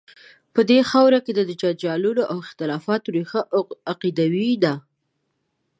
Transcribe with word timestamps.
په 0.53 0.61
دې 0.69 0.79
خاوره 0.89 1.19
کې 1.25 1.31
د 1.35 1.41
جنجالونو 1.61 2.23
او 2.31 2.37
اختلافات 2.45 3.03
ریښه 3.15 3.41
عقیدوي 3.91 4.51
ده. 4.63 4.73